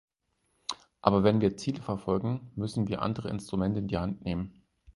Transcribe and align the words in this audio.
Aber 1.03 1.23
wenn 1.23 1.41
wir 1.41 1.57
Ziele 1.57 1.79
verfolgen, 1.79 2.49
müssen 2.55 2.87
wir 2.87 3.03
andere 3.03 3.29
Instrumente 3.29 3.81
in 3.81 3.87
die 3.87 3.99
Hand 3.99 4.23
nehmen. 4.23 4.63